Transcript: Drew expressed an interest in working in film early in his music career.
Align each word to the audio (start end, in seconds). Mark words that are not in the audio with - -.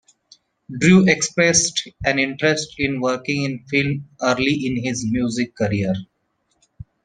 Drew 0.79 1.07
expressed 1.07 1.87
an 2.03 2.17
interest 2.17 2.73
in 2.79 3.01
working 3.01 3.43
in 3.43 3.63
film 3.69 4.09
early 4.19 4.65
in 4.65 4.83
his 4.83 5.05
music 5.05 5.53
career. 5.55 5.93